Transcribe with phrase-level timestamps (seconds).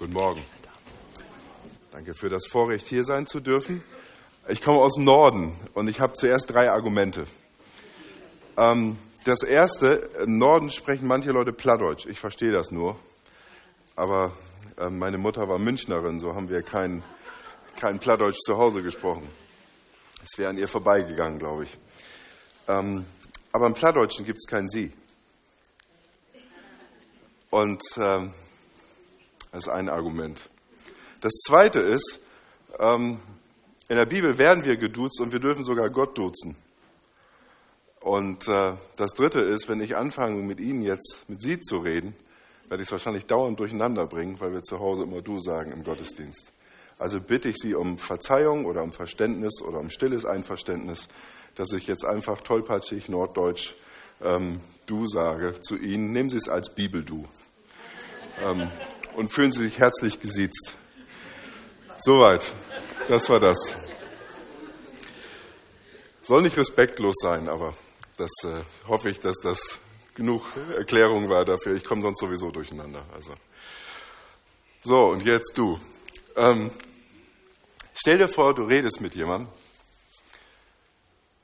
[0.00, 0.42] Guten Morgen.
[1.92, 3.82] Danke für das Vorrecht, hier sein zu dürfen.
[4.48, 7.24] Ich komme aus dem Norden und ich habe zuerst drei Argumente.
[8.56, 12.06] Ähm, das erste, im Norden sprechen manche Leute Plattdeutsch.
[12.06, 12.98] Ich verstehe das nur.
[13.94, 14.32] Aber
[14.78, 17.02] äh, meine Mutter war Münchnerin, so haben wir kein,
[17.76, 19.28] kein Plattdeutsch zu Hause gesprochen.
[20.24, 21.76] Es wäre an ihr vorbeigegangen, glaube ich.
[22.68, 23.04] Ähm,
[23.52, 24.94] aber im Plattdeutschen gibt es kein Sie.
[27.50, 28.32] Und ähm,
[29.52, 30.48] das ist ein Argument.
[31.20, 32.20] Das zweite ist,
[32.78, 33.18] ähm,
[33.88, 36.56] in der Bibel werden wir geduzt und wir dürfen sogar Gott duzen.
[38.00, 42.14] Und äh, das dritte ist, wenn ich anfange, mit Ihnen jetzt mit Sie zu reden,
[42.68, 45.82] werde ich es wahrscheinlich dauernd durcheinander bringen, weil wir zu Hause immer du sagen im
[45.82, 46.52] Gottesdienst.
[46.98, 51.08] Also bitte ich Sie um Verzeihung oder um Verständnis oder um stilles Einverständnis,
[51.56, 53.74] dass ich jetzt einfach tollpatschig norddeutsch
[54.22, 56.12] ähm, du sage zu Ihnen.
[56.12, 57.26] Nehmen Sie es als Bibel-Du
[58.42, 58.70] ähm,
[59.14, 60.72] und fühlen Sie sich herzlich gesiezt.
[61.98, 62.54] Soweit.
[63.08, 63.76] Das war das.
[66.22, 67.74] Soll nicht respektlos sein, aber
[68.16, 69.78] das äh, hoffe ich, dass das
[70.14, 70.44] genug
[70.76, 71.74] Erklärung war dafür.
[71.74, 73.04] Ich komme sonst sowieso durcheinander.
[73.12, 73.34] Also.
[74.82, 75.78] So, und jetzt du.
[76.36, 76.70] Ähm,
[77.94, 79.52] stell dir vor, du redest mit jemandem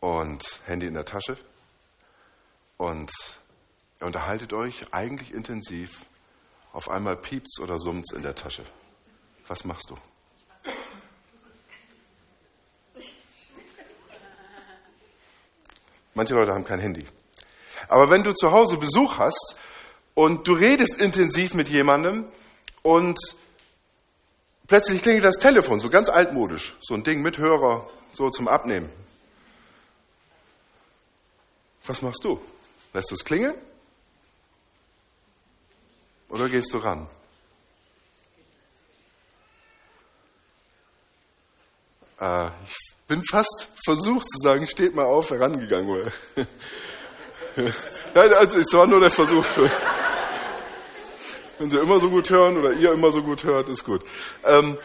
[0.01, 1.36] und Handy in der Tasche
[2.77, 3.11] und
[4.01, 6.06] ihr unterhaltet euch eigentlich intensiv.
[6.77, 8.63] Auf einmal piept's oder summt's in der Tasche.
[9.47, 9.97] Was machst du?
[16.13, 17.07] Manche Leute haben kein Handy.
[17.89, 19.57] Aber wenn du zu Hause Besuch hast
[20.13, 22.27] und du redest intensiv mit jemandem
[22.83, 23.19] und
[24.67, 28.91] plötzlich klingelt das Telefon, so ganz altmodisch, so ein Ding mit Hörer, so zum Abnehmen.
[31.87, 32.39] Was machst du?
[32.93, 33.55] Lässt du es klingeln?
[36.29, 37.09] Oder gehst du ran?
[42.21, 46.11] Äh, ich bin fast versucht zu sagen, steht mal auf, herangegangen.
[47.57, 49.47] Nein, also es war nur der Versuch.
[51.59, 54.03] Wenn Sie immer so gut hören oder ihr immer so gut hört, ist gut.
[54.45, 54.77] Ähm,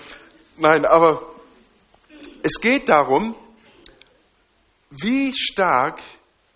[0.55, 1.35] nein, aber
[2.43, 3.35] es geht darum,
[4.89, 5.99] wie stark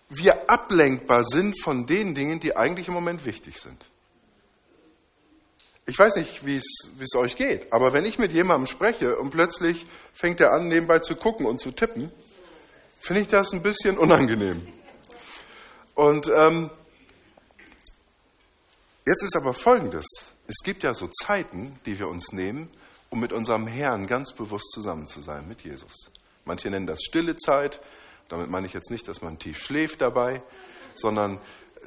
[0.08, 3.84] wir ablenkbar sind von den Dingen, die eigentlich im Moment wichtig sind.
[5.88, 9.86] Ich weiß nicht, wie es euch geht, aber wenn ich mit jemandem spreche und plötzlich
[10.12, 12.10] fängt er an, nebenbei zu gucken und zu tippen,
[12.98, 14.66] finde ich das ein bisschen unangenehm.
[15.94, 16.70] Und ähm,
[19.06, 20.06] jetzt ist aber Folgendes.
[20.48, 22.68] Es gibt ja so Zeiten, die wir uns nehmen,
[23.10, 26.10] um mit unserem Herrn ganz bewusst zusammen zu sein, mit Jesus.
[26.44, 27.80] Manche nennen das stille Zeit.
[28.28, 30.42] Damit meine ich jetzt nicht, dass man tief schläft dabei,
[30.96, 31.38] sondern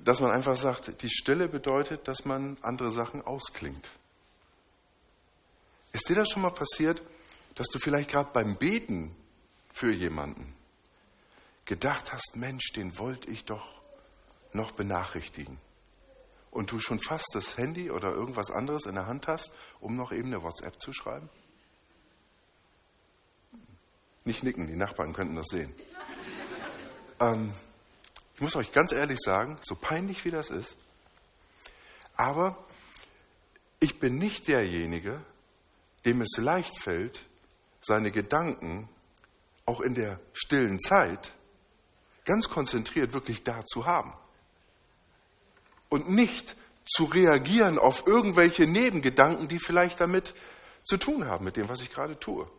[0.03, 3.89] dass man einfach sagt, die Stille bedeutet, dass man andere Sachen ausklingt.
[5.91, 7.01] Ist dir das schon mal passiert,
[7.55, 9.15] dass du vielleicht gerade beim Beten
[9.73, 10.53] für jemanden
[11.65, 13.79] gedacht hast, Mensch, den wollte ich doch
[14.53, 15.59] noch benachrichtigen.
[16.51, 20.11] Und du schon fast das Handy oder irgendwas anderes in der Hand hast, um noch
[20.11, 21.29] eben eine WhatsApp zu schreiben?
[24.25, 25.73] Nicht nicken, die Nachbarn könnten das sehen.
[27.19, 27.53] Ähm,
[28.39, 30.77] ich muss euch ganz ehrlich sagen, so peinlich wie das ist,
[32.15, 32.57] aber
[33.81, 35.21] ich bin nicht derjenige,
[36.05, 37.21] dem es leicht fällt,
[37.81, 38.87] seine Gedanken
[39.65, 41.33] auch in der stillen Zeit
[42.23, 44.13] ganz konzentriert wirklich da zu haben.
[45.89, 50.33] Und nicht zu reagieren auf irgendwelche Nebengedanken, die vielleicht damit
[50.85, 52.49] zu tun haben, mit dem, was ich gerade tue.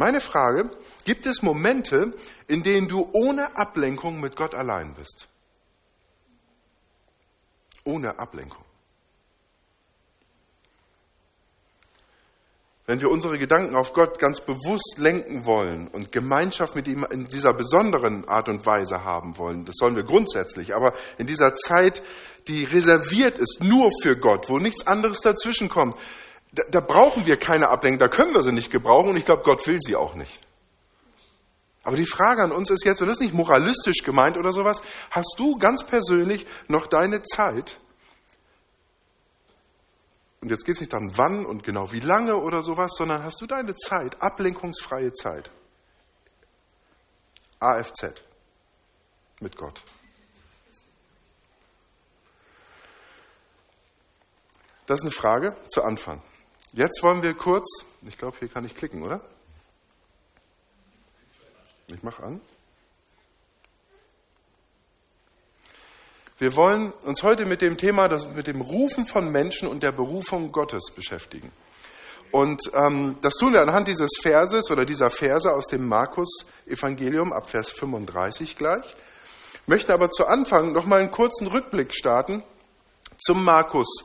[0.00, 0.70] Meine Frage,
[1.04, 2.14] gibt es Momente,
[2.48, 5.28] in denen du ohne Ablenkung mit Gott allein bist?
[7.84, 8.64] Ohne Ablenkung.
[12.86, 17.26] Wenn wir unsere Gedanken auf Gott ganz bewusst lenken wollen und Gemeinschaft mit ihm in
[17.26, 22.02] dieser besonderen Art und Weise haben wollen, das sollen wir grundsätzlich, aber in dieser Zeit,
[22.48, 25.94] die reserviert ist nur für Gott, wo nichts anderes dazwischen kommt,
[26.52, 29.42] da, da brauchen wir keine Ablenkung, da können wir sie nicht gebrauchen und ich glaube,
[29.42, 30.40] Gott will sie auch nicht.
[31.82, 34.82] Aber die Frage an uns ist jetzt, und das ist nicht moralistisch gemeint oder sowas,
[35.10, 37.78] hast du ganz persönlich noch deine Zeit,
[40.40, 43.40] und jetzt geht es nicht darum, wann und genau wie lange oder sowas, sondern hast
[43.40, 45.50] du deine Zeit, ablenkungsfreie Zeit.
[47.58, 48.14] AFZ
[49.40, 49.82] mit Gott.
[54.86, 56.22] Das ist eine Frage zu Anfang.
[56.72, 59.20] Jetzt wollen wir kurz, ich glaube, hier kann ich klicken, oder?
[61.88, 62.40] Ich mache an.
[66.38, 69.90] Wir wollen uns heute mit dem Thema, das, mit dem Rufen von Menschen und der
[69.90, 71.50] Berufung Gottes beschäftigen.
[72.30, 77.50] Und ähm, das tun wir anhand dieses Verses oder dieser Verse aus dem Markus-Evangelium ab
[77.50, 78.94] Vers 35 gleich.
[79.66, 82.44] Möchte aber zu Anfang noch mal einen kurzen Rückblick starten
[83.18, 84.04] zum Markus,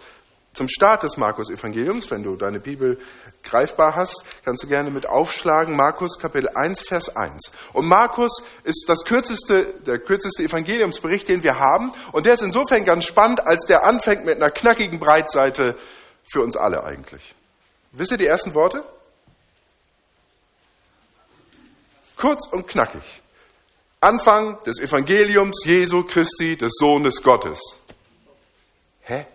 [0.56, 2.10] zum Start des Markus-Evangeliums.
[2.10, 2.98] Wenn du deine Bibel
[3.44, 5.76] greifbar hast, kannst du gerne mit aufschlagen.
[5.76, 7.52] Markus Kapitel 1, Vers 1.
[7.74, 11.92] Und Markus ist das kürzeste, der kürzeste Evangeliumsbericht, den wir haben.
[12.12, 15.78] Und der ist insofern ganz spannend, als der anfängt mit einer knackigen Breitseite
[16.24, 17.36] für uns alle eigentlich.
[17.92, 18.84] Wisst ihr die ersten Worte?
[22.18, 23.04] Kurz und knackig.
[24.00, 27.60] Anfang des Evangeliums Jesu Christi, des Sohnes Gottes.
[29.02, 29.26] Hä?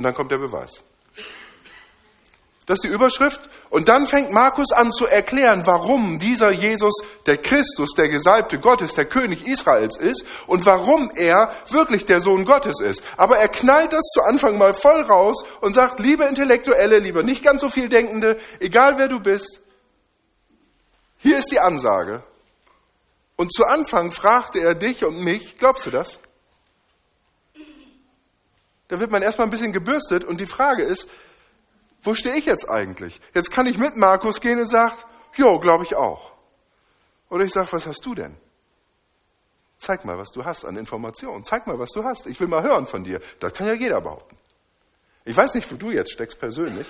[0.00, 0.82] Und dann kommt der Beweis.
[2.64, 3.38] Das ist die Überschrift.
[3.68, 6.94] Und dann fängt Markus an zu erklären, warum dieser Jesus
[7.26, 12.46] der Christus, der Gesalbte Gottes, der König Israels ist und warum er wirklich der Sohn
[12.46, 13.02] Gottes ist.
[13.18, 17.44] Aber er knallt das zu Anfang mal voll raus und sagt, liebe Intellektuelle, lieber nicht
[17.44, 19.60] ganz so viel Denkende, egal wer du bist,
[21.18, 22.22] hier ist die Ansage.
[23.36, 26.20] Und zu Anfang fragte er dich und mich, glaubst du das?
[28.90, 31.08] Da wird man erstmal ein bisschen gebürstet und die Frage ist,
[32.02, 33.20] wo stehe ich jetzt eigentlich?
[33.34, 34.94] Jetzt kann ich mit Markus gehen und sagen,
[35.36, 36.32] jo, glaube ich auch.
[37.28, 38.36] Oder ich sage, was hast du denn?
[39.78, 41.44] Zeig mal, was du hast an Informationen.
[41.44, 42.26] Zeig mal, was du hast.
[42.26, 43.20] Ich will mal hören von dir.
[43.38, 44.36] Das kann ja jeder behaupten.
[45.24, 46.88] Ich weiß nicht, wo du jetzt steckst persönlich.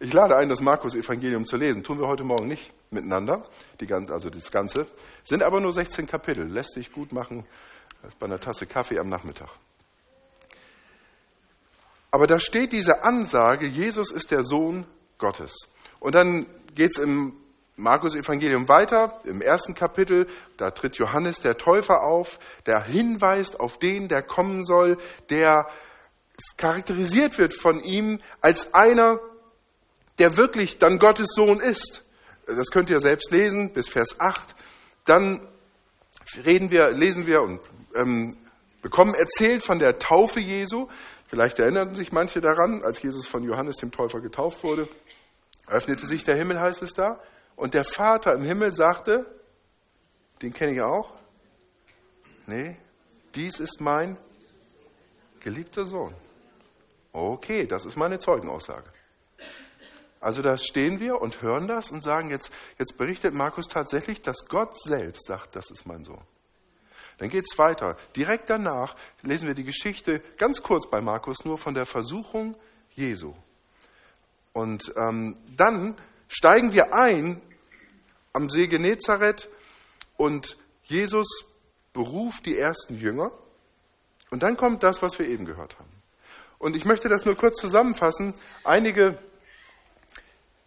[0.00, 1.84] Ich lade ein, das Markus-Evangelium zu lesen.
[1.84, 3.48] Tun wir heute Morgen nicht miteinander,
[3.86, 4.88] ganze, also das Ganze.
[5.22, 6.44] Sind aber nur 16 Kapitel.
[6.48, 7.46] Lässt sich gut machen
[8.18, 9.50] bei einer Tasse Kaffee am Nachmittag.
[12.10, 14.86] Aber da steht diese Ansage, Jesus ist der Sohn
[15.18, 15.54] Gottes.
[16.00, 17.34] Und dann geht es im
[17.76, 20.26] Markus-Evangelium weiter, im ersten Kapitel,
[20.56, 24.98] da tritt Johannes der Täufer auf, der hinweist auf den, der kommen soll,
[25.30, 25.66] der
[26.56, 29.18] charakterisiert wird von ihm als einer,
[30.18, 32.04] der wirklich dann Gottes Sohn ist.
[32.46, 34.54] Das könnt ihr selbst lesen, bis Vers 8.
[35.06, 35.46] Dann
[36.44, 37.60] reden wir, lesen wir und
[37.94, 38.36] ähm,
[38.82, 40.88] bekommen erzählt von der Taufe Jesu.
[41.30, 44.88] Vielleicht erinnern sich manche daran, als Jesus von Johannes dem Täufer getauft wurde,
[45.68, 47.22] öffnete sich der Himmel, heißt es da,
[47.54, 49.32] und der Vater im Himmel sagte,
[50.42, 51.14] den kenne ich auch,
[52.48, 52.76] nee,
[53.36, 54.18] dies ist mein
[55.38, 56.16] geliebter Sohn.
[57.12, 58.90] Okay, das ist meine Zeugenaussage.
[60.18, 64.48] Also da stehen wir und hören das und sagen jetzt, jetzt berichtet Markus tatsächlich, dass
[64.48, 66.24] Gott selbst sagt, das ist mein Sohn.
[67.20, 67.98] Dann geht es weiter.
[68.16, 72.56] Direkt danach lesen wir die Geschichte, ganz kurz bei Markus, nur von der Versuchung
[72.92, 73.34] Jesu.
[74.54, 75.96] Und ähm, dann
[76.28, 77.42] steigen wir ein
[78.32, 79.50] am See Genezareth
[80.16, 81.44] und Jesus
[81.92, 83.32] beruft die ersten Jünger.
[84.30, 85.90] Und dann kommt das, was wir eben gehört haben.
[86.58, 88.32] Und ich möchte das nur kurz zusammenfassen.
[88.64, 89.18] Einige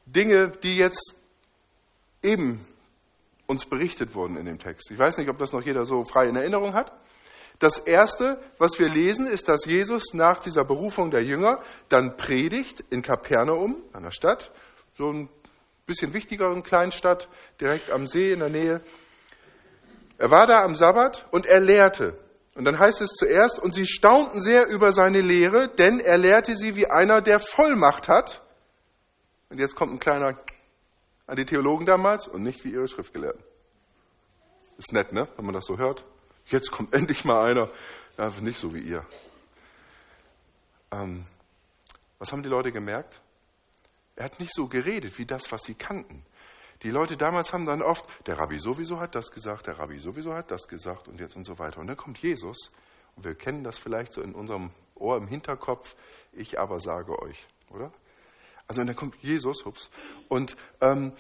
[0.06, 1.16] Dinge, die jetzt
[2.22, 2.64] eben
[3.48, 4.90] uns berichtet wurden in dem Text.
[4.92, 6.94] Ich weiß nicht, ob das noch jeder so frei in Erinnerung hat.
[7.60, 12.84] Das Erste, was wir lesen, ist, dass Jesus nach dieser Berufung der Jünger dann predigt
[12.90, 14.51] in Kapernaum, einer Stadt,
[14.95, 15.30] so ein
[15.86, 17.30] bisschen wichtigeren Kleinstadt,
[17.62, 18.81] direkt am See in der Nähe.
[20.18, 22.18] Er war da am Sabbat und er lehrte.
[22.56, 26.56] Und dann heißt es zuerst, und sie staunten sehr über seine Lehre, denn er lehrte
[26.56, 28.44] sie wie einer, der Vollmacht hat.
[29.50, 30.38] Und jetzt kommt ein kleiner
[31.27, 33.44] an die Theologen damals und nicht wie ihre Schriftgelehrten.
[34.77, 35.27] Ist nett, ne?
[35.36, 36.03] wenn man das so hört.
[36.48, 37.70] Jetzt kommt endlich mal einer,
[38.18, 39.06] ja, nicht so wie ihr.
[40.92, 41.25] Ähm,
[42.20, 43.22] was haben die Leute gemerkt?
[44.15, 46.25] Er hat nicht so geredet wie das, was sie kannten.
[46.84, 50.34] Die Leute damals haben dann oft, der Rabbi sowieso hat das gesagt, der Rabbi sowieso
[50.34, 51.80] hat das gesagt und jetzt und so weiter.
[51.80, 52.72] Und dann kommt Jesus
[53.15, 55.96] und wir kennen das vielleicht so in unserem Ohr im Hinterkopf,
[56.34, 57.92] ich aber sage euch, oder?
[58.74, 59.92] Also und dann kommt Jesus, ups,
[60.30, 61.13] und ähm,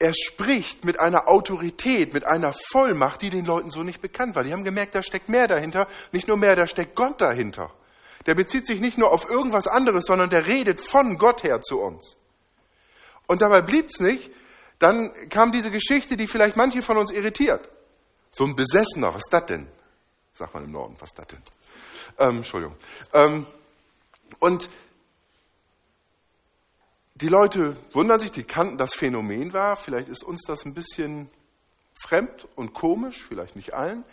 [0.00, 4.44] er spricht mit einer Autorität, mit einer Vollmacht, die den Leuten so nicht bekannt war.
[4.44, 5.86] Die haben gemerkt, da steckt mehr dahinter.
[6.12, 7.72] Nicht nur mehr, da steckt Gott dahinter.
[8.26, 11.80] Der bezieht sich nicht nur auf irgendwas anderes, sondern der redet von Gott her zu
[11.80, 12.16] uns.
[13.26, 14.30] Und dabei blieb's nicht.
[14.78, 17.68] Dann kam diese Geschichte, die vielleicht manche von uns irritiert.
[18.30, 19.68] So ein Besessener, was ist das denn?
[20.32, 21.42] Sagt man im Norden, was ist das denn?
[22.18, 22.76] Ähm, Entschuldigung.
[23.12, 23.46] Ähm,
[24.38, 24.68] und
[27.20, 29.76] die Leute wundern sich, die kannten das Phänomen war.
[29.76, 31.30] Vielleicht ist uns das ein bisschen
[32.04, 34.04] fremd und komisch, vielleicht nicht allen.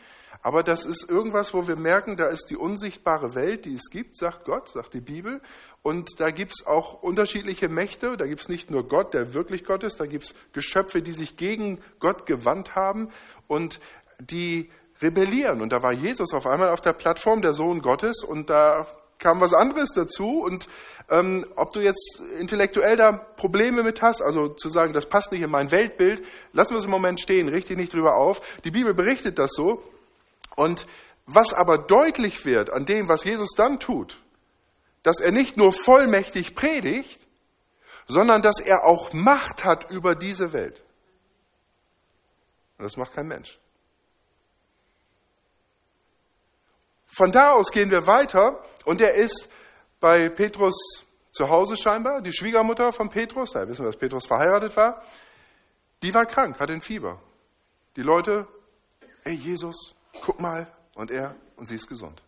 [0.42, 4.18] Aber das ist irgendwas, wo wir merken, da ist die unsichtbare Welt, die es gibt,
[4.18, 5.42] sagt Gott, sagt die Bibel.
[5.82, 8.18] Und da gibt es auch unterschiedliche Mächte.
[8.18, 11.14] Da gibt es nicht nur Gott, der wirklich Gott ist, da gibt es Geschöpfe, die
[11.14, 13.10] sich gegen Gott gewandt haben.
[13.48, 13.80] Und
[14.20, 14.70] die
[15.02, 15.62] rebellieren.
[15.62, 18.88] Und da war Jesus auf einmal auf der Plattform, der Sohn Gottes, und da
[19.19, 20.41] kam was anderes dazu.
[20.41, 20.67] Und
[21.10, 25.41] ähm, ob du jetzt intellektuell da Probleme mit hast, also zu sagen, das passt nicht
[25.41, 28.41] in mein Weltbild, lassen wir es im Moment stehen, richte nicht drüber auf.
[28.63, 29.84] Die Bibel berichtet das so.
[30.55, 30.86] Und
[31.25, 34.22] was aber deutlich wird an dem, was Jesus dann tut,
[35.03, 37.25] dass er nicht nur vollmächtig predigt,
[38.07, 40.84] sondern dass er auch Macht hat über diese Welt.
[42.77, 43.60] Und das macht kein Mensch.
[47.07, 49.50] Von da aus gehen wir weiter und er ist
[50.00, 50.75] bei Petrus
[51.32, 52.22] zu Hause scheinbar.
[52.22, 55.04] Die Schwiegermutter von Petrus, da wissen wir, dass Petrus verheiratet war,
[56.01, 57.20] die war krank, hatte ein Fieber.
[57.96, 58.48] Die Leute,
[59.24, 62.22] ey Jesus, guck mal, und er, und sie ist gesund.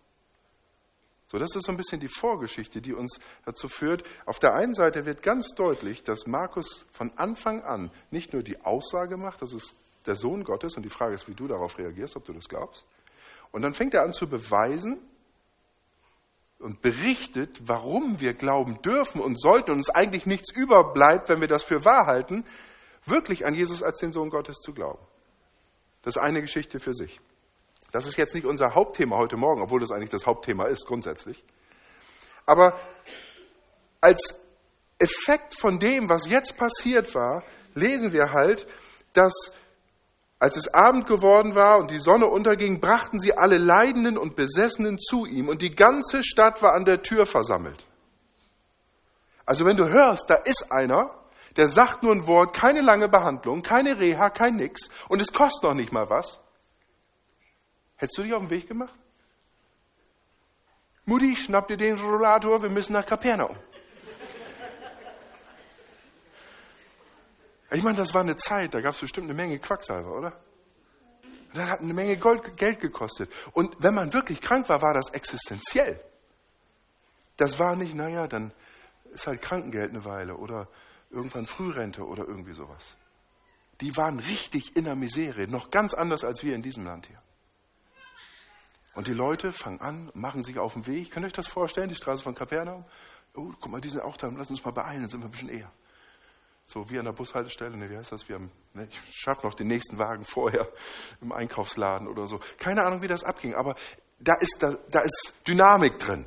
[1.28, 4.04] So, das ist so ein bisschen die Vorgeschichte, die uns dazu führt.
[4.26, 8.62] Auf der einen Seite wird ganz deutlich, dass Markus von Anfang an nicht nur die
[8.62, 12.16] Aussage macht, dass es der Sohn Gottes, und die Frage ist, wie du darauf reagierst,
[12.16, 12.86] ob du das glaubst.
[13.52, 15.00] Und dann fängt er an zu beweisen
[16.60, 21.48] und berichtet, warum wir glauben dürfen und sollten und uns eigentlich nichts überbleibt, wenn wir
[21.48, 22.46] das für wahr halten,
[23.06, 25.06] wirklich an Jesus als den Sohn Gottes zu glauben.
[26.02, 27.20] Das ist eine Geschichte für sich.
[27.92, 31.44] Das ist jetzt nicht unser Hauptthema heute Morgen, obwohl das eigentlich das Hauptthema ist grundsätzlich.
[32.46, 32.78] Aber
[34.02, 34.42] als
[35.00, 37.44] Effekt von dem, was jetzt passiert war,
[37.76, 38.68] lesen wir halt,
[39.14, 39.34] dass
[40.40, 45.00] als es Abend geworden war und die Sonne unterging, brachten sie alle Leidenden und Besessenen
[45.00, 47.86] zu ihm und die ganze Stadt war an der Tür versammelt.
[49.46, 51.12] Also wenn du hörst, da ist einer,
[51.56, 55.64] der sagt nur ein Wort, keine lange Behandlung, keine Reha, kein Nix und es kostet
[55.64, 56.40] noch nicht mal was,
[57.98, 58.94] Hättest du dich auf den Weg gemacht?
[61.06, 63.58] Mutti, schnapp dir den Rollator, wir müssen nach Kapernaum.
[67.72, 70.34] Ich meine, das war eine Zeit, da gab es bestimmt eine Menge Quacksalber, oder?
[71.54, 73.32] Das hat eine Menge Gold, Geld gekostet.
[73.54, 76.00] Und wenn man wirklich krank war, war das existenziell.
[77.36, 78.54] Das war nicht, naja, dann
[79.14, 80.68] ist halt Krankengeld eine Weile oder
[81.10, 82.96] irgendwann Frührente oder irgendwie sowas.
[83.82, 87.22] Die waren richtig in der Misere, noch ganz anders als wir in diesem Land hier.
[88.96, 91.12] Und die Leute fangen an, machen sich auf den Weg.
[91.12, 92.84] Könnt ihr euch das vorstellen, die Straße von Kapernaum?
[93.36, 95.32] Oh, guck mal, die sind auch da, lass uns mal beeilen, dann sind wir ein
[95.32, 95.72] bisschen eher.
[96.70, 98.28] So wie an der Bushaltestelle, ne, wie heißt das?
[98.28, 100.68] Wir haben, ne, ich schaffe noch den nächsten Wagen vorher
[101.22, 102.42] im Einkaufsladen oder so.
[102.60, 103.76] Keine Ahnung, wie das abging, aber
[104.20, 106.26] da ist, da, da ist Dynamik drin.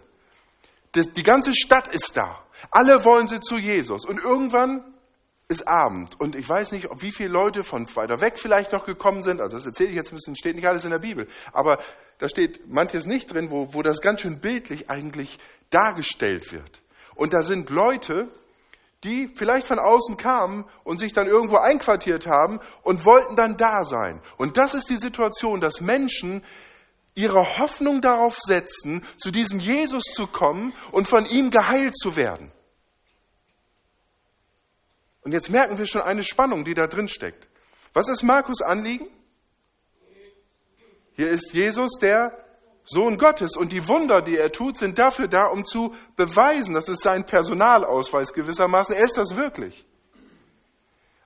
[0.92, 2.42] Das, die ganze Stadt ist da.
[2.70, 4.06] Alle wollen sie zu Jesus.
[4.06, 4.94] Und irgendwann
[5.48, 9.22] ist Abend und ich weiß nicht, wie viele Leute von weiter weg vielleicht noch gekommen
[9.22, 9.42] sind.
[9.42, 11.28] Also das erzähle ich jetzt ein bisschen, steht nicht alles in der Bibel.
[11.52, 11.82] Aber
[12.16, 15.36] da steht manches nicht drin, wo, wo das ganz schön bildlich eigentlich
[15.68, 16.80] dargestellt wird.
[17.14, 18.28] Und da sind Leute,
[19.04, 23.84] die vielleicht von außen kamen und sich dann irgendwo einquartiert haben und wollten dann da
[23.84, 24.20] sein.
[24.36, 26.44] Und das ist die Situation, dass Menschen
[27.14, 32.52] ihre Hoffnung darauf setzen, zu diesem Jesus zu kommen und von ihm geheilt zu werden.
[35.22, 37.48] Und jetzt merken wir schon eine Spannung, die da drin steckt.
[37.92, 39.08] Was ist Markus Anliegen?
[41.14, 42.32] Hier ist Jesus der
[42.92, 46.88] Sohn Gottes und die Wunder, die er tut, sind dafür da, um zu beweisen, das
[46.88, 49.86] ist sein Personalausweis gewissermaßen, er ist das wirklich.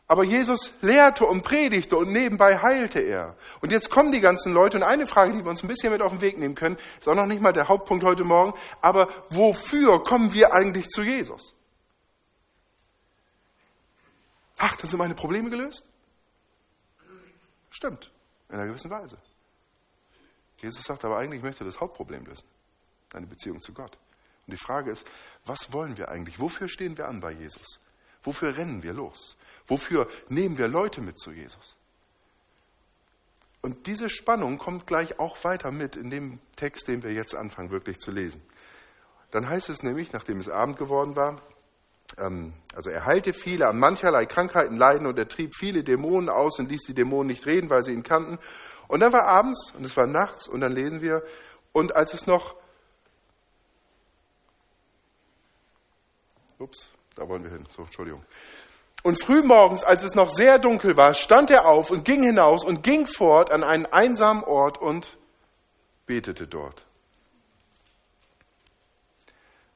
[0.06, 3.36] Aber Jesus lehrte und predigte und nebenbei heilte er.
[3.62, 6.02] Und jetzt kommen die ganzen Leute und eine Frage, die wir uns ein bisschen mit
[6.02, 8.52] auf den Weg nehmen können, ist auch noch nicht mal der Hauptpunkt heute Morgen,
[8.82, 11.56] aber wofür kommen wir eigentlich zu Jesus?
[14.58, 15.88] Ach, da sind meine Probleme gelöst?
[17.70, 18.12] Stimmt,
[18.50, 19.16] in einer gewissen Weise.
[20.64, 22.46] Jesus sagt aber eigentlich, ich möchte das Hauptproblem lösen,
[23.10, 23.98] deine Beziehung zu Gott.
[24.46, 25.06] Und die Frage ist,
[25.44, 26.40] was wollen wir eigentlich?
[26.40, 27.80] Wofür stehen wir an bei Jesus?
[28.22, 29.36] Wofür rennen wir los?
[29.66, 31.76] Wofür nehmen wir Leute mit zu Jesus?
[33.60, 37.70] Und diese Spannung kommt gleich auch weiter mit in dem Text, den wir jetzt anfangen
[37.70, 38.42] wirklich zu lesen.
[39.30, 41.42] Dann heißt es nämlich, nachdem es Abend geworden war,
[42.18, 46.58] ähm, also er heilte viele an mancherlei Krankheiten leiden und er trieb viele Dämonen aus
[46.58, 48.38] und ließ die Dämonen nicht reden, weil sie ihn kannten.
[48.88, 51.22] Und dann war abends und es war nachts und dann lesen wir,
[51.72, 52.54] und als es noch,
[56.58, 58.24] ups, da wollen wir hin, so, Entschuldigung.
[59.02, 62.82] Und frühmorgens, als es noch sehr dunkel war, stand er auf und ging hinaus und
[62.82, 65.18] ging fort an einen einsamen Ort und
[66.06, 66.86] betete dort.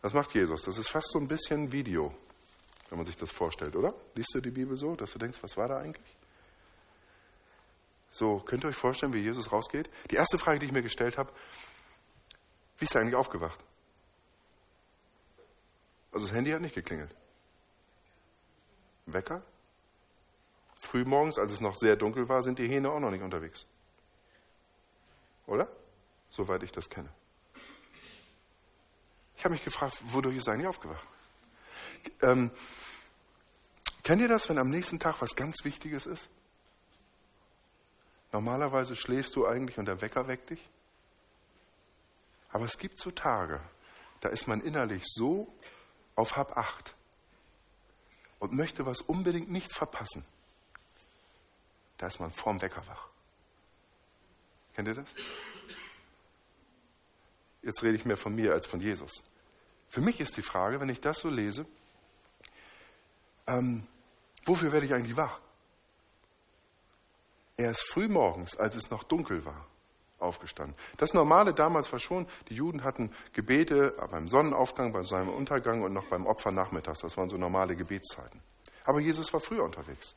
[0.00, 0.62] Was macht Jesus?
[0.62, 2.14] Das ist fast so ein bisschen Video,
[2.88, 3.92] wenn man sich das vorstellt, oder?
[4.14, 6.17] Liest du die Bibel so, dass du denkst, was war da eigentlich?
[8.10, 9.90] So, könnt ihr euch vorstellen, wie Jesus rausgeht?
[10.10, 11.32] Die erste Frage, die ich mir gestellt habe,
[12.78, 13.62] wie ist er eigentlich aufgewacht?
[16.12, 17.14] Also das Handy hat nicht geklingelt.
[19.06, 19.42] Wecker?
[20.76, 23.66] Frühmorgens, als es noch sehr dunkel war, sind die Hähne auch noch nicht unterwegs.
[25.46, 25.68] Oder?
[26.30, 27.08] Soweit ich das kenne.
[29.36, 31.06] Ich habe mich gefragt, wodurch ist er eigentlich aufgewacht?
[32.22, 32.50] Ähm,
[34.02, 36.28] kennt ihr das, wenn am nächsten Tag was ganz Wichtiges ist?
[38.32, 40.68] Normalerweise schläfst du eigentlich und der Wecker weckt dich.
[42.50, 43.60] Aber es gibt so Tage,
[44.20, 45.52] da ist man innerlich so
[46.14, 46.94] auf Hab acht
[48.38, 50.24] und möchte was unbedingt nicht verpassen.
[51.98, 53.08] Da ist man vorm Wecker wach.
[54.74, 55.12] Kennt ihr das?
[57.62, 59.24] Jetzt rede ich mehr von mir als von Jesus.
[59.88, 61.66] Für mich ist die Frage, wenn ich das so lese,
[63.46, 63.86] ähm,
[64.44, 65.40] wofür werde ich eigentlich wach?
[67.58, 69.66] Er ist früh morgens, als es noch dunkel war,
[70.20, 70.76] aufgestanden.
[70.96, 75.92] Das Normale damals war schon, die Juden hatten Gebete beim Sonnenaufgang, beim seinem Untergang und
[75.92, 77.00] noch beim Opfer nachmittags.
[77.00, 78.40] Das waren so normale Gebetszeiten.
[78.84, 80.14] Aber Jesus war früher unterwegs.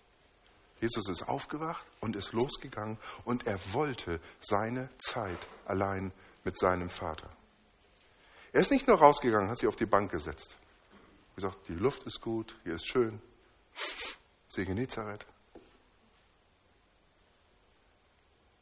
[0.80, 7.30] Jesus ist aufgewacht und ist losgegangen und er wollte seine Zeit allein mit seinem Vater.
[8.54, 10.58] Er ist nicht nur rausgegangen, hat sich auf die Bank gesetzt.
[11.36, 13.20] Gesagt, die Luft ist gut, hier ist schön.
[14.50, 15.26] See Genezareth.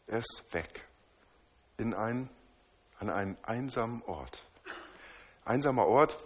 [0.09, 0.85] Ist weg
[1.77, 2.29] in ein,
[2.99, 4.43] an einen einsamen Ort.
[5.45, 6.17] Einsamer Ort,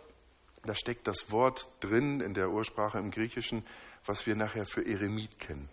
[0.64, 3.66] da steckt das Wort drin in der Ursprache im Griechischen,
[4.06, 5.70] was wir nachher für Eremit kennen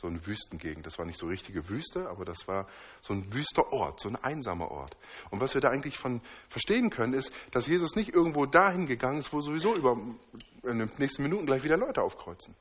[0.00, 0.86] so eine Wüstengegend.
[0.86, 2.66] Das war nicht so richtige Wüste, aber das war
[3.00, 4.96] so ein wüster Ort, so ein einsamer Ort.
[5.30, 9.18] Und was wir da eigentlich von verstehen können, ist, dass Jesus nicht irgendwo dahin gegangen
[9.18, 9.98] ist, wo sowieso über
[10.62, 12.54] in den nächsten Minuten gleich wieder Leute aufkreuzen,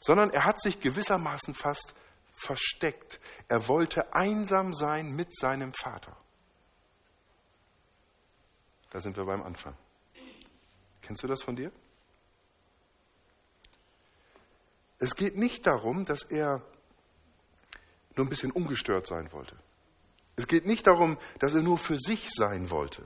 [0.00, 1.94] sondern er hat sich gewissermaßen fast
[2.34, 3.20] versteckt.
[3.48, 6.16] Er wollte einsam sein mit seinem Vater.
[8.90, 9.76] Da sind wir beim Anfang.
[11.02, 11.72] Kennst du das von dir?
[14.98, 16.62] Es geht nicht darum, dass er
[18.16, 19.56] nur ein bisschen ungestört sein wollte.
[20.36, 23.04] Es geht nicht darum, dass er nur für sich sein wollte.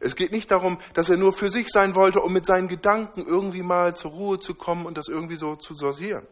[0.00, 3.26] Es geht nicht darum, dass er nur für sich sein wollte, um mit seinen Gedanken
[3.26, 6.26] irgendwie mal zur Ruhe zu kommen und das irgendwie so zu sortieren.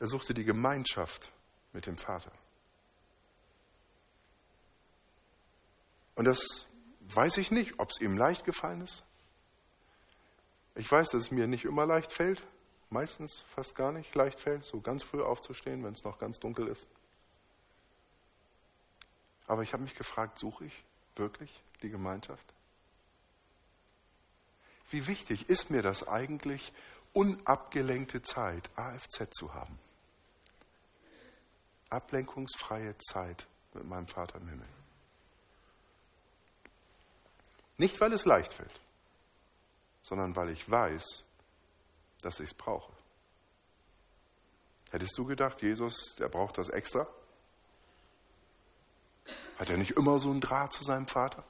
[0.00, 1.30] Er suchte die Gemeinschaft
[1.72, 2.32] mit dem Vater.
[6.16, 6.66] Und das
[7.14, 9.04] weiß ich nicht, ob es ihm leicht gefallen ist.
[10.74, 12.42] Ich weiß, dass es mir nicht immer leicht fällt,
[12.88, 16.68] meistens fast gar nicht leicht fällt, so ganz früh aufzustehen, wenn es noch ganz dunkel
[16.68, 16.86] ist.
[19.46, 20.84] Aber ich habe mich gefragt, suche ich
[21.16, 22.46] wirklich die Gemeinschaft?
[24.90, 26.72] Wie wichtig ist mir das eigentlich,
[27.12, 29.78] unabgelenkte Zeit, AFZ zu haben?
[31.90, 34.68] Ablenkungsfreie Zeit mit meinem Vater im Himmel.
[37.76, 38.80] Nicht, weil es leicht fällt,
[40.02, 41.24] sondern weil ich weiß,
[42.22, 42.92] dass ich es brauche.
[44.90, 47.06] Hättest du gedacht, Jesus, der braucht das extra?
[49.56, 51.44] Hat er nicht immer so einen Draht zu seinem Vater?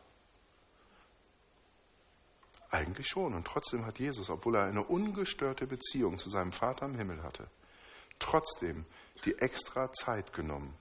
[2.70, 3.34] Eigentlich schon.
[3.34, 7.48] Und trotzdem hat Jesus, obwohl er eine ungestörte Beziehung zu seinem Vater im Himmel hatte,
[8.18, 8.84] trotzdem
[9.20, 10.76] die extra Zeit genommen,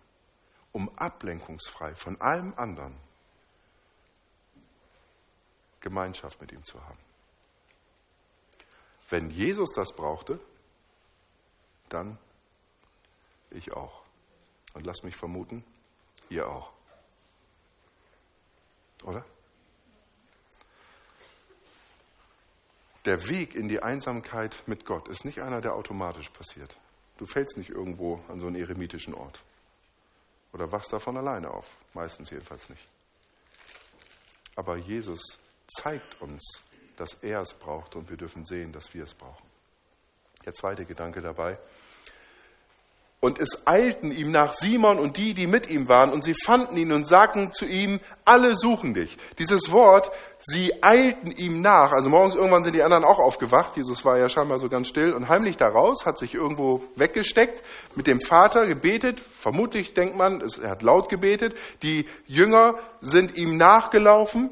[0.72, 2.96] um ablenkungsfrei von allem anderen
[5.82, 6.98] Gemeinschaft mit ihm zu haben.
[9.10, 10.40] Wenn Jesus das brauchte,
[11.90, 12.18] dann
[13.50, 14.04] ich auch.
[14.74, 15.64] Und lass mich vermuten,
[16.30, 16.72] ihr auch.
[19.04, 19.26] Oder?
[23.06, 26.78] Der Weg in die Einsamkeit mit Gott ist nicht einer, der automatisch passiert.
[27.20, 29.44] Du fällst nicht irgendwo an so einen eremitischen Ort.
[30.54, 31.70] Oder wachst davon alleine auf.
[31.94, 32.88] Meistens jedenfalls nicht.
[34.56, 35.22] Aber Jesus
[35.68, 36.42] zeigt uns,
[36.96, 39.46] dass er es braucht und wir dürfen sehen, dass wir es brauchen.
[40.46, 41.58] Der zweite Gedanke dabei.
[43.22, 46.78] Und es eilten ihm nach Simon und die, die mit ihm waren, und sie fanden
[46.78, 49.18] ihn und sagten zu ihm, alle suchen dich.
[49.38, 51.92] Dieses Wort, sie eilten ihm nach.
[51.92, 53.76] Also morgens irgendwann sind die anderen auch aufgewacht.
[53.76, 57.62] Jesus war ja scheinbar so ganz still und heimlich daraus, hat sich irgendwo weggesteckt,
[57.96, 59.20] mit dem Vater gebetet.
[59.20, 61.56] Vermutlich denkt man, er hat laut gebetet.
[61.84, 64.52] Die Jünger sind ihm nachgelaufen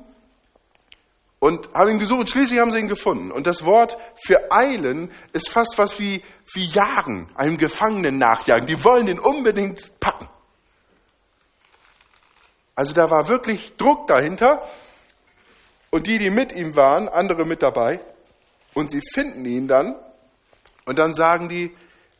[1.39, 2.29] und haben ihn gesucht.
[2.29, 3.31] Schließlich haben sie ihn gefunden.
[3.31, 6.23] Und das Wort für eilen ist fast was wie,
[6.53, 8.67] wie jagen, einem Gefangenen nachjagen.
[8.67, 10.27] Die wollen ihn unbedingt packen.
[12.75, 14.61] Also da war wirklich Druck dahinter.
[15.89, 18.01] Und die, die mit ihm waren, andere mit dabei.
[18.73, 19.95] Und sie finden ihn dann.
[20.85, 21.75] Und dann sagen die,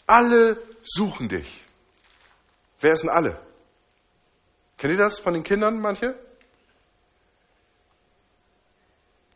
[0.06, 1.64] alle suchen dich.
[2.80, 3.40] Wer ist denn alle?
[4.78, 6.16] Kennt ihr das von den Kindern, manche?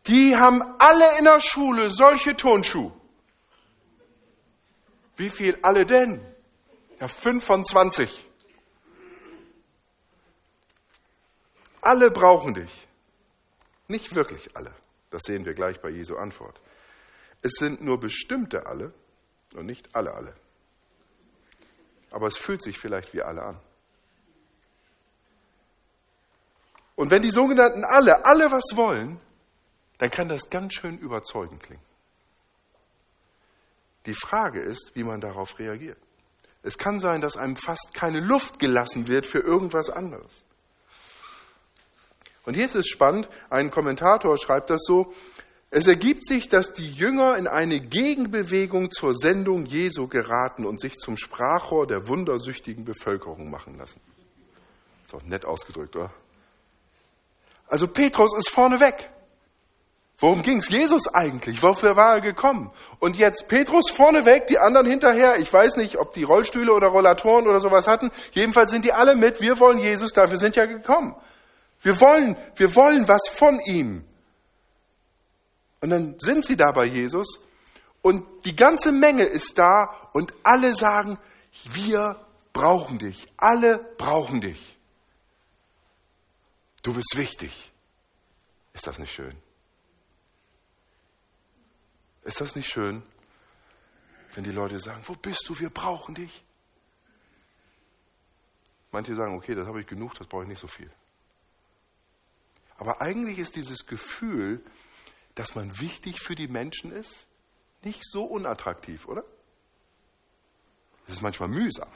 [0.07, 2.93] Die haben alle in der Schule solche Turnschuhe.
[5.15, 6.25] Wie viel alle denn?
[6.99, 8.27] Ja, 25.
[11.81, 12.87] Alle brauchen dich.
[13.87, 14.73] Nicht wirklich alle.
[15.09, 16.59] Das sehen wir gleich bei Jesu Antwort.
[17.41, 18.93] Es sind nur bestimmte alle
[19.55, 20.35] und nicht alle alle.
[22.11, 23.59] Aber es fühlt sich vielleicht wie alle an.
[26.95, 29.19] Und wenn die sogenannten alle, alle was wollen,
[30.01, 31.83] dann kann das ganz schön überzeugend klingen.
[34.07, 35.99] Die Frage ist, wie man darauf reagiert.
[36.63, 40.43] Es kann sein, dass einem fast keine Luft gelassen wird für irgendwas anderes.
[42.45, 45.13] Und hier ist es spannend, ein Kommentator schreibt das so,
[45.69, 50.97] es ergibt sich, dass die Jünger in eine Gegenbewegung zur Sendung Jesu geraten und sich
[50.97, 54.01] zum Sprachrohr der wundersüchtigen Bevölkerung machen lassen.
[55.05, 56.11] Ist auch nett ausgedrückt, oder?
[57.67, 59.11] Also Petrus ist vorne weg.
[60.21, 61.63] Worum ging es Jesus eigentlich?
[61.63, 62.71] Wofür war er gekommen?
[62.99, 65.39] Und jetzt Petrus vorne weg, die anderen hinterher.
[65.39, 68.11] Ich weiß nicht, ob die Rollstühle oder Rollatoren oder sowas hatten.
[68.31, 69.41] Jedenfalls sind die alle mit.
[69.41, 71.15] Wir wollen Jesus, dafür sind ja gekommen.
[71.81, 74.05] Wir wollen, wir wollen was von ihm.
[75.81, 77.43] Und dann sind sie da bei Jesus
[78.03, 81.17] und die ganze Menge ist da und alle sagen,
[81.71, 83.27] wir brauchen dich.
[83.37, 84.77] Alle brauchen dich.
[86.83, 87.71] Du bist wichtig.
[88.73, 89.35] Ist das nicht schön?
[92.23, 93.03] Ist das nicht schön,
[94.33, 96.43] wenn die Leute sagen, wo bist du, wir brauchen dich?
[98.91, 100.91] Manche sagen, okay, das habe ich genug, das brauche ich nicht so viel.
[102.77, 104.63] Aber eigentlich ist dieses Gefühl,
[105.35, 107.27] dass man wichtig für die Menschen ist,
[107.83, 109.23] nicht so unattraktiv, oder?
[111.07, 111.89] Es ist manchmal mühsam,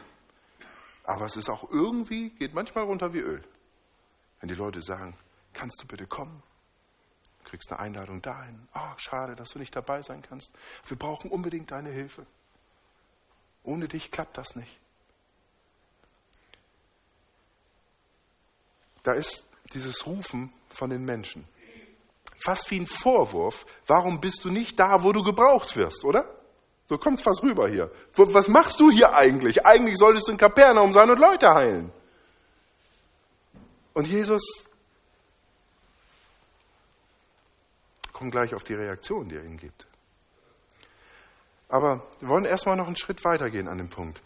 [1.04, 3.42] aber es ist auch irgendwie, geht manchmal runter wie Öl.
[4.40, 5.16] Wenn die Leute sagen,
[5.54, 6.42] kannst du bitte kommen?
[7.56, 8.68] Kriegst eine Einladung dahin.
[8.76, 10.52] Oh, schade, dass du nicht dabei sein kannst.
[10.88, 12.26] Wir brauchen unbedingt deine Hilfe.
[13.64, 14.78] Ohne dich klappt das nicht.
[19.04, 21.48] Da ist dieses Rufen von den Menschen.
[22.44, 23.66] Fast wie ein Vorwurf.
[23.88, 26.26] Warum bist du nicht da, wo du gebraucht wirst, oder?
[26.88, 27.90] So kommt es fast rüber hier.
[28.16, 29.66] Was machst du hier eigentlich?
[29.66, 31.94] Eigentlich solltest du in Kapernaum sein und Leute heilen.
[33.94, 34.68] Und Jesus
[38.16, 39.88] kommt gleich auf die Reaktion, die er ihnen gibt.
[41.68, 44.22] Aber wir wollen erstmal noch einen Schritt weitergehen an dem Punkt.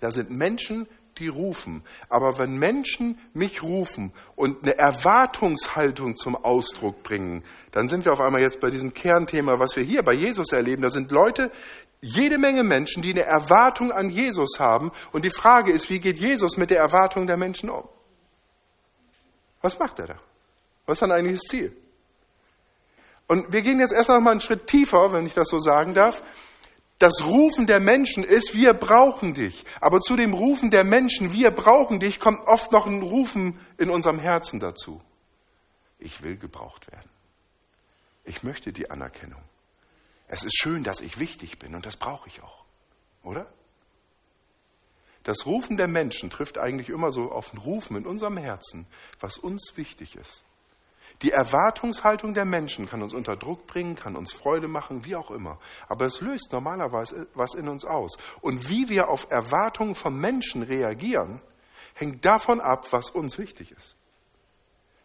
[0.00, 1.82] Da sind Menschen, die rufen.
[2.10, 8.20] Aber wenn Menschen mich rufen und eine Erwartungshaltung zum Ausdruck bringen, dann sind wir auf
[8.20, 10.82] einmal jetzt bei diesem Kernthema, was wir hier bei Jesus erleben.
[10.82, 11.50] Da sind Leute,
[12.02, 14.92] jede Menge Menschen, die eine Erwartung an Jesus haben.
[15.12, 17.88] Und die Frage ist, wie geht Jesus mit der Erwartung der Menschen um?
[19.62, 20.20] Was macht er da?
[20.84, 21.85] Was ist dann eigentlich das Ziel?
[23.26, 25.94] Und wir gehen jetzt erst noch mal einen Schritt tiefer, wenn ich das so sagen
[25.94, 26.22] darf.
[26.98, 29.64] Das Rufen der Menschen ist, wir brauchen dich.
[29.80, 33.90] Aber zu dem Rufen der Menschen, wir brauchen dich, kommt oft noch ein Rufen in
[33.90, 35.02] unserem Herzen dazu.
[35.98, 37.10] Ich will gebraucht werden.
[38.24, 39.42] Ich möchte die Anerkennung.
[40.28, 42.64] Es ist schön, dass ich wichtig bin und das brauche ich auch.
[43.22, 43.46] Oder?
[45.22, 48.86] Das Rufen der Menschen trifft eigentlich immer so auf ein Rufen in unserem Herzen,
[49.20, 50.44] was uns wichtig ist.
[51.22, 55.30] Die Erwartungshaltung der Menschen kann uns unter Druck bringen, kann uns Freude machen, wie auch
[55.30, 55.58] immer.
[55.88, 58.16] Aber es löst normalerweise was in uns aus.
[58.42, 61.40] Und wie wir auf Erwartungen von Menschen reagieren,
[61.94, 63.96] hängt davon ab, was uns wichtig ist.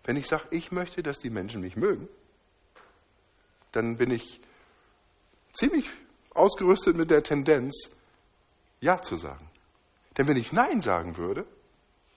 [0.04, 2.10] Wenn ich sage, ich möchte, dass die Menschen mich mögen,
[3.71, 4.41] dann bin ich
[5.54, 5.89] ziemlich
[6.34, 7.89] ausgerüstet mit der Tendenz,
[8.82, 9.50] Ja zu sagen.
[10.17, 11.45] Denn wenn ich Nein sagen würde,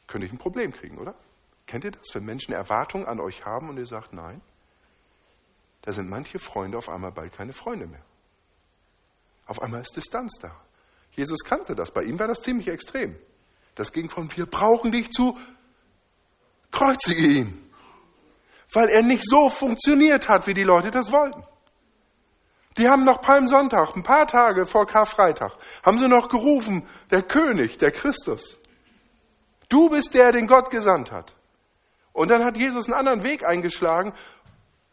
[0.07, 1.15] könnte ich ein Problem kriegen, oder?
[1.67, 4.41] Kennt ihr das, wenn Menschen Erwartungen an euch haben und ihr sagt Nein?
[5.83, 8.05] Da sind manche Freunde auf einmal bald keine Freunde mehr.
[9.47, 10.51] Auf einmal ist Distanz da.
[11.13, 11.91] Jesus kannte das.
[11.91, 13.17] Bei ihm war das ziemlich extrem.
[13.75, 15.39] Das ging von wir brauchen dich zu
[16.71, 17.71] kreuzige ihn.
[18.73, 21.45] Weil er nicht so funktioniert hat, wie die Leute das wollten.
[22.77, 25.53] Die haben noch Palmsonntag, ein paar Tage vor Karfreitag,
[25.85, 28.59] haben sie noch gerufen, der König, der Christus.
[29.69, 31.35] Du bist der, den Gott gesandt hat.
[32.15, 34.15] Und dann hat Jesus einen anderen Weg eingeschlagen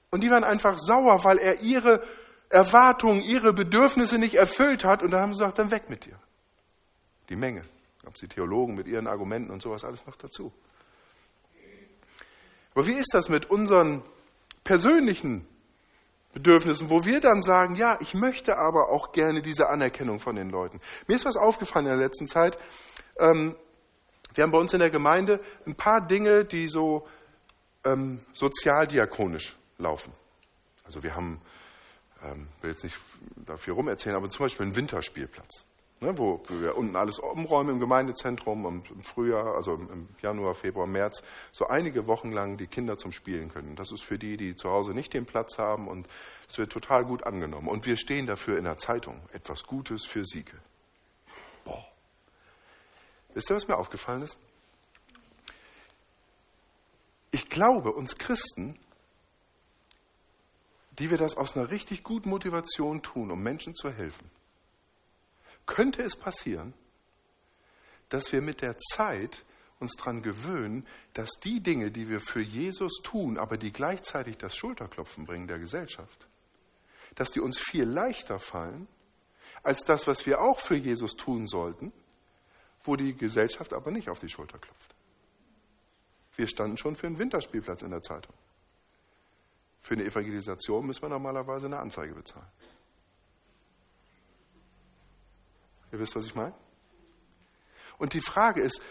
[0.09, 2.01] und die waren einfach sauer, weil er ihre
[2.49, 6.19] Erwartungen, ihre Bedürfnisse nicht erfüllt hat und dann haben sie gesagt, dann weg mit dir.
[7.29, 7.61] Die Menge.
[8.07, 10.51] Ob sie Theologen mit ihren Argumenten und sowas alles noch dazu.
[12.73, 14.01] Aber wie ist das mit unseren
[14.63, 15.47] persönlichen
[16.33, 20.49] Bedürfnissen, wo wir dann sagen, ja, ich möchte aber auch gerne diese Anerkennung von den
[20.49, 20.79] Leuten.
[21.07, 22.57] Mir ist was aufgefallen in der letzten Zeit.
[23.17, 23.55] Ähm,
[24.35, 27.07] wir haben bei uns in der Gemeinde ein paar Dinge, die so
[27.83, 30.13] ähm, sozialdiakonisch laufen.
[30.83, 31.41] Also wir haben,
[32.23, 32.97] ähm, will jetzt nicht
[33.45, 35.65] dafür rumerzählen, aber zum Beispiel einen Winterspielplatz.
[36.01, 40.87] ne, wo wir unten alles umräumen im Gemeindezentrum und im Frühjahr, also im Januar, Februar,
[40.87, 43.75] März, so einige Wochen lang die Kinder zum Spielen können.
[43.75, 46.07] Das ist für die, die zu Hause nicht den Platz haben und
[46.49, 47.67] es wird total gut angenommen.
[47.67, 49.21] Und wir stehen dafür in der Zeitung.
[49.31, 50.57] Etwas Gutes für Siege.
[53.33, 54.37] Wisst ihr, was mir aufgefallen ist?
[57.31, 58.77] Ich glaube, uns Christen,
[60.99, 64.29] die wir das aus einer richtig guten Motivation tun, um Menschen zu helfen,
[65.65, 66.73] könnte es passieren,
[68.09, 69.45] dass wir mit der Zeit
[69.79, 74.55] uns daran gewöhnen, dass die Dinge, die wir für Jesus tun, aber die gleichzeitig das
[74.55, 76.27] Schulterklopfen bringen der Gesellschaft,
[77.15, 78.87] dass die uns viel leichter fallen
[79.63, 81.93] als das, was wir auch für Jesus tun sollten,
[82.83, 84.95] wo die Gesellschaft aber nicht auf die Schulter klopft.
[86.35, 88.33] Wir standen schon für einen Winterspielplatz in der Zeitung.
[89.81, 92.47] Für eine Evangelisation müssen wir normalerweise eine Anzeige bezahlen.
[95.91, 96.53] Ihr wisst, was ich meine?
[97.97, 98.81] Und die Frage ist,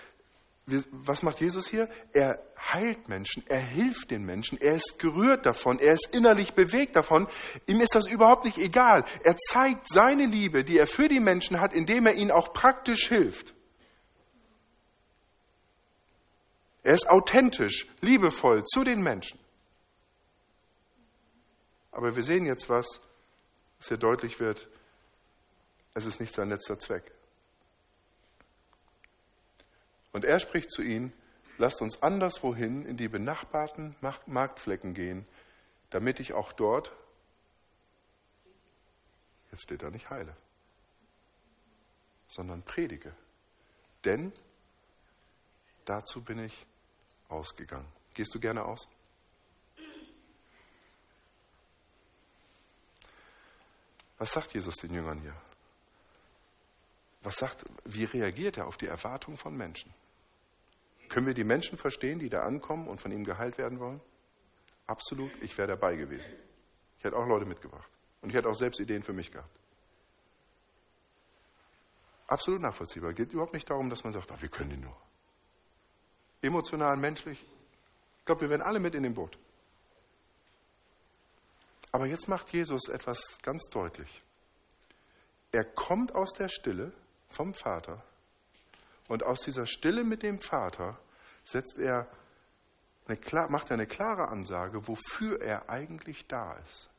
[0.91, 1.89] was macht Jesus hier?
[2.13, 6.95] Er heilt Menschen, er hilft den Menschen, er ist gerührt davon, er ist innerlich bewegt
[6.95, 7.27] davon.
[7.67, 9.05] Ihm ist das überhaupt nicht egal.
[9.25, 13.09] Er zeigt seine Liebe, die er für die Menschen hat, indem er ihnen auch praktisch
[13.09, 13.55] hilft.
[16.83, 19.39] Er ist authentisch, liebevoll zu den Menschen.
[21.93, 23.01] Aber wir sehen jetzt was,
[23.79, 24.69] was hier deutlich wird.
[25.95, 27.11] Es ist nicht sein letzter Zweck.
[30.13, 31.13] Und er spricht zu ihnen,
[31.59, 33.95] lasst uns anderswohin in die benachbarten
[34.27, 35.27] Marktflecken gehen,
[35.91, 36.93] damit ich auch dort,
[39.53, 40.35] jetzt steht da nicht heile,
[42.29, 43.13] sondern predige.
[44.05, 44.33] Denn
[45.85, 46.67] dazu bin ich
[47.31, 47.87] ausgegangen.
[48.15, 48.89] Gehst du gerne aus?
[54.19, 55.35] Was sagt Jesus den Jüngern hier?
[57.23, 59.93] Was sagt, wie reagiert er auf die Erwartung von Menschen?
[61.09, 64.01] Können wir die Menschen verstehen, die da ankommen und von ihm geheilt werden wollen?
[64.87, 66.33] Absolut, ich wäre dabei gewesen.
[66.99, 67.89] Ich hätte auch Leute mitgebracht.
[68.21, 69.51] Und ich hätte auch selbst Ideen für mich gehabt.
[72.27, 73.13] Absolut nachvollziehbar.
[73.13, 74.97] Geht überhaupt nicht darum, dass man sagt, ach, wir können ihn nur.
[76.43, 77.45] Emotional, menschlich.
[78.19, 79.37] Ich glaube, wir werden alle mit in dem Boot.
[81.93, 84.23] Aber jetzt macht Jesus etwas ganz deutlich.
[85.53, 86.93] Er kommt aus der Stille
[87.29, 88.03] vom Vater
[89.09, 90.99] und aus dieser Stille mit dem Vater
[91.45, 92.07] setzt er
[93.09, 96.91] eine, macht er eine klare Ansage, wofür er eigentlich da ist.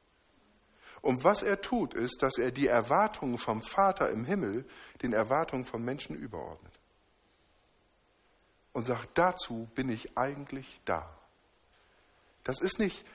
[1.01, 4.65] Und was er tut, ist, dass er die Erwartungen vom Vater im Himmel
[5.01, 6.80] den Erwartungen von Menschen überordnet.
[8.73, 11.09] Und sagt, dazu bin ich eigentlich da.
[12.43, 13.05] Das ist nicht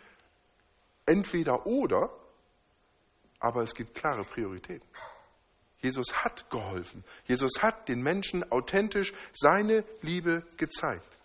[1.07, 2.11] entweder oder,
[3.40, 4.87] aber es gibt klare Prioritäten.
[5.81, 7.05] Jesus hat geholfen.
[7.27, 11.16] Jesus hat den Menschen authentisch seine Liebe gezeigt.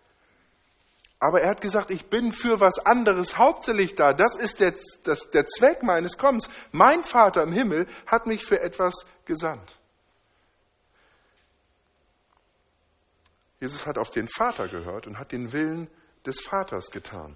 [1.20, 4.14] Aber er hat gesagt, ich bin für was anderes hauptsächlich da.
[4.14, 6.50] Das ist der, das, der Zweck meines Kommens.
[6.72, 9.78] Mein Vater im Himmel hat mich für etwas gesandt.
[13.62, 15.88] Jesus hat auf den Vater gehört und hat den Willen
[16.26, 17.36] des Vaters getan.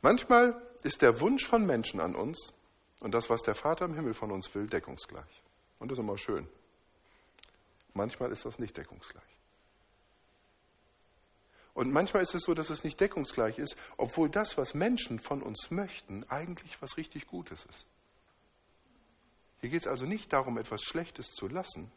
[0.00, 2.54] Manchmal ist der Wunsch von Menschen an uns
[3.00, 5.42] und das, was der Vater im Himmel von uns will, deckungsgleich.
[5.78, 6.48] Und das ist immer schön.
[7.92, 9.22] Manchmal ist das nicht deckungsgleich.
[11.74, 15.42] Und manchmal ist es so, dass es nicht deckungsgleich ist, obwohl das, was Menschen von
[15.42, 17.86] uns möchten, eigentlich was richtig Gutes ist.
[19.60, 21.92] Hier geht es also nicht darum, etwas Schlechtes zu lassen,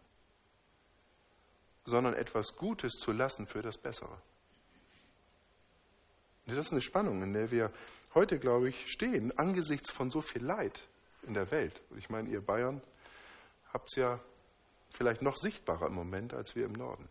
[1.86, 4.18] sondern etwas Gutes zu lassen für das Bessere.
[6.46, 7.72] Das ist eine Spannung, in der wir
[8.14, 10.82] heute, glaube ich, stehen, angesichts von so viel Leid
[11.24, 11.82] in der Welt.
[11.98, 12.82] Ich meine, ihr Bayern
[13.72, 14.20] habt es ja
[14.90, 17.10] vielleicht noch sichtbarer im Moment als wir im Norden.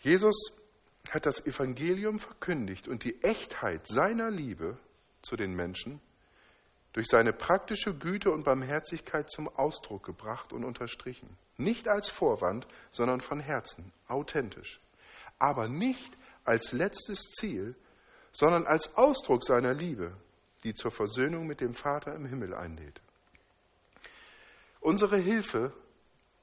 [0.00, 0.36] Jesus
[1.10, 4.78] hat das Evangelium verkündigt und die Echtheit seiner Liebe
[5.22, 6.00] zu den Menschen
[6.92, 11.36] durch seine praktische Güte und Barmherzigkeit zum Ausdruck gebracht und unterstrichen.
[11.56, 14.80] Nicht als Vorwand, sondern von Herzen, authentisch.
[15.38, 17.74] Aber nicht als letztes Ziel,
[18.32, 20.16] sondern als Ausdruck seiner Liebe,
[20.64, 23.00] die zur Versöhnung mit dem Vater im Himmel einlädt.
[24.80, 25.72] Unsere Hilfe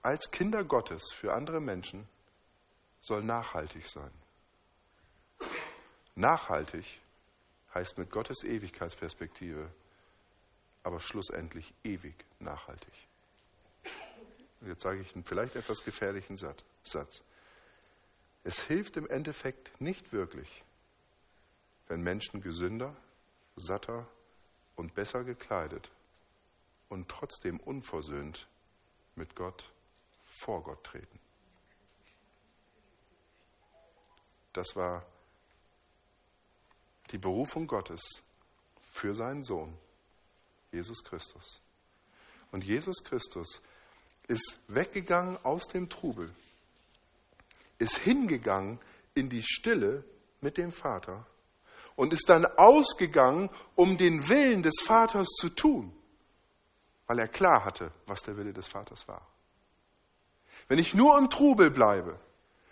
[0.02, 2.08] als Kinder Gottes für andere Menschen
[3.02, 4.12] soll nachhaltig sein.
[6.16, 7.00] Nachhaltig
[7.74, 9.70] heißt mit Gottes Ewigkeitsperspektive,
[10.84, 12.94] aber schlussendlich ewig nachhaltig.
[14.62, 17.24] Und jetzt sage ich einen vielleicht etwas gefährlichen Satz.
[18.44, 20.64] Es hilft im Endeffekt nicht wirklich,
[21.88, 22.96] wenn Menschen gesünder,
[23.56, 24.08] satter
[24.76, 25.92] und besser gekleidet
[26.88, 28.48] und trotzdem unversöhnt
[29.16, 29.72] mit Gott
[30.40, 31.20] vor Gott treten.
[34.54, 35.06] Das war
[37.12, 38.02] die Berufung Gottes
[38.92, 39.78] für seinen Sohn,
[40.72, 41.62] Jesus Christus.
[42.52, 43.62] Und Jesus Christus
[44.28, 46.34] ist weggegangen aus dem Trubel,
[47.78, 48.80] ist hingegangen
[49.14, 50.04] in die Stille
[50.42, 51.26] mit dem Vater
[51.96, 55.92] und ist dann ausgegangen, um den Willen des Vaters zu tun,
[57.08, 59.28] weil er klar hatte, was der Wille des Vaters war.
[60.68, 62.20] Wenn ich nur im Trubel bleibe,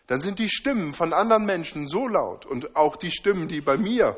[0.06, 3.78] dann sind die Stimmen von anderen Menschen so laut und auch die Stimmen, die bei
[3.78, 4.18] mir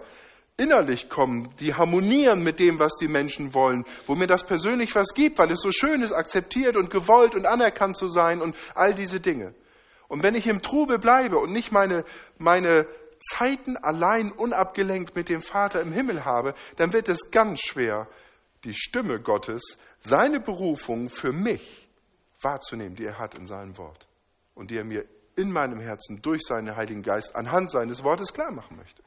[0.59, 5.13] innerlich kommen, die harmonieren mit dem, was die Menschen wollen, wo mir das persönlich was
[5.13, 8.93] gibt, weil es so schön ist, akzeptiert und gewollt und anerkannt zu sein und all
[8.93, 9.55] diese Dinge.
[10.07, 12.03] Und wenn ich im Trubel bleibe und nicht meine,
[12.37, 12.87] meine
[13.19, 18.07] Zeiten allein unabgelenkt mit dem Vater im Himmel habe, dann wird es ganz schwer,
[18.63, 21.87] die Stimme Gottes, seine Berufung für mich
[22.41, 24.07] wahrzunehmen, die er hat in seinem Wort
[24.55, 28.51] und die er mir in meinem Herzen durch seinen Heiligen Geist anhand seines Wortes klar
[28.51, 29.03] machen möchte.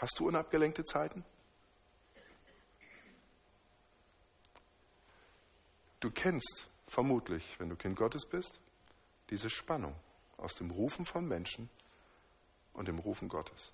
[0.00, 1.26] Hast du unabgelenkte Zeiten?
[6.00, 8.60] Du kennst vermutlich, wenn du Kind Gottes bist,
[9.28, 9.94] diese Spannung
[10.38, 11.68] aus dem Rufen von Menschen
[12.72, 13.72] und dem Rufen Gottes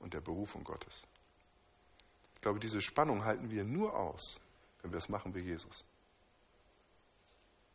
[0.00, 1.04] und der Berufung Gottes.
[2.34, 4.40] Ich glaube, diese Spannung halten wir nur aus,
[4.82, 5.84] wenn wir es machen wie Jesus,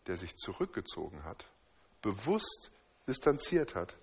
[0.07, 1.47] der sich zurückgezogen hat,
[2.01, 2.69] bewusst
[3.07, 3.95] distanziert hat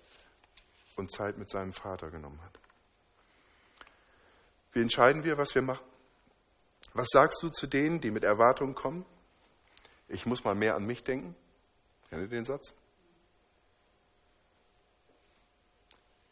[0.95, 2.60] und Zeit mit seinem Vater genommen hat.
[4.73, 5.85] Wie entscheiden wir, was wir machen?
[6.93, 9.05] Was sagst du zu denen, die mit Erwartungen kommen?
[10.07, 11.35] Ich muss mal mehr an mich denken.
[12.09, 12.73] Kennt ihr den Satz?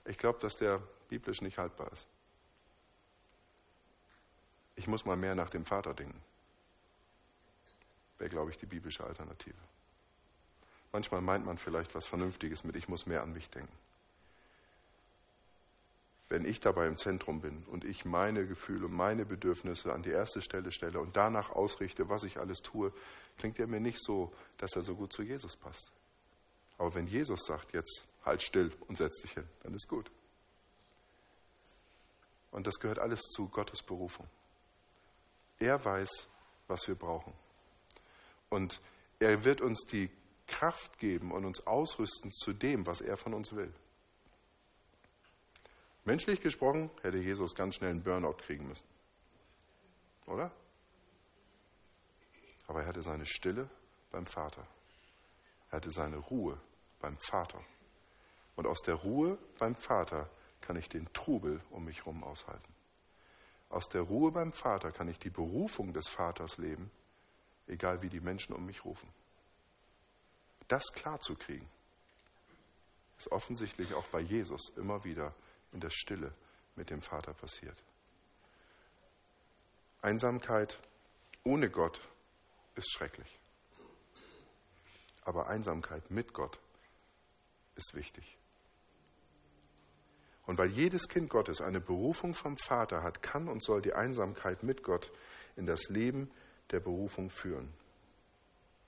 [0.06, 2.08] Ich glaube, dass der biblisch nicht haltbar ist.
[4.76, 6.22] Ich muss mal mehr nach dem Vater denken.
[8.18, 9.56] Wäre, glaube ich, die biblische Alternative.
[10.92, 13.78] Manchmal meint man vielleicht was Vernünftiges mit, ich muss mehr an mich denken
[16.30, 20.42] wenn ich dabei im Zentrum bin und ich meine Gefühle, meine Bedürfnisse an die erste
[20.42, 22.94] Stelle stelle und danach ausrichte, was ich alles tue,
[23.38, 25.92] klingt er mir nicht so, dass er so gut zu Jesus passt.
[26.78, 30.12] Aber wenn Jesus sagt, jetzt halt still und setz dich hin, dann ist gut.
[32.52, 34.28] Und das gehört alles zu Gottes Berufung.
[35.58, 36.28] Er weiß,
[36.68, 37.34] was wir brauchen.
[38.50, 38.82] Und
[39.20, 40.10] er wird uns die
[40.48, 43.74] Kraft geben und uns ausrüsten zu dem, was er von uns will.
[46.10, 48.88] Menschlich gesprochen hätte Jesus ganz schnell einen Burnout kriegen müssen.
[50.26, 50.52] Oder?
[52.66, 53.70] Aber er hatte seine Stille
[54.10, 54.66] beim Vater.
[55.70, 56.60] Er hatte seine Ruhe
[57.00, 57.64] beim Vater.
[58.56, 60.28] Und aus der Ruhe beim Vater
[60.62, 62.74] kann ich den Trubel um mich herum aushalten.
[63.70, 66.90] Aus der Ruhe beim Vater kann ich die Berufung des Vaters leben,
[67.68, 69.10] egal wie die Menschen um mich rufen.
[70.70, 71.70] Das klar zu kriegen,
[73.20, 75.36] ist offensichtlich auch bei Jesus immer wieder
[75.72, 76.34] in der Stille
[76.76, 77.78] mit dem Vater passiert.
[80.02, 80.80] Einsamkeit
[81.44, 82.00] ohne Gott
[82.76, 83.40] ist schrecklich.
[85.24, 86.60] Aber Einsamkeit mit Gott
[87.76, 88.38] ist wichtig.
[90.46, 94.64] Und weil jedes Kind Gottes eine Berufung vom Vater hat, kann und soll die Einsamkeit
[94.64, 95.12] mit Gott
[95.56, 96.32] in das Leben
[96.72, 97.72] der Berufung führen.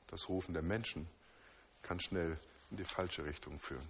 [0.08, 1.08] Das Rufen der Menschen
[1.84, 2.39] kann schnell
[2.72, 3.88] in die falsche Richtung führen.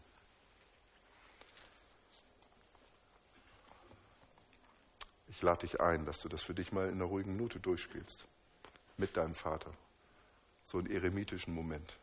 [5.32, 8.26] Ich lade dich ein, dass du das für dich mal in einer ruhigen Minute durchspielst.
[8.98, 9.72] Mit deinem Vater.
[10.64, 11.98] So einen eremitischen Moment.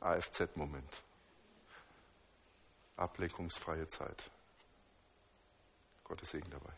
[0.00, 1.02] AFZ-Moment.
[2.96, 4.30] Ablenkungsfreie Zeit.
[6.04, 6.72] Gottes Segen dabei.